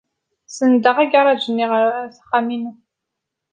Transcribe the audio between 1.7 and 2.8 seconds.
ɣer wexxam-inu.